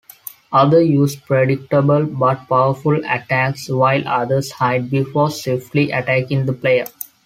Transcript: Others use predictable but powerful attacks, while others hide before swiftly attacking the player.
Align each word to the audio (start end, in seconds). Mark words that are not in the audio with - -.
Others 0.51 0.87
use 0.87 1.15
predictable 1.15 2.07
but 2.07 2.49
powerful 2.49 2.97
attacks, 3.07 3.69
while 3.69 4.01
others 4.07 4.49
hide 4.49 4.89
before 4.89 5.29
swiftly 5.29 5.91
attacking 5.91 6.47
the 6.47 6.53
player. 6.53 6.87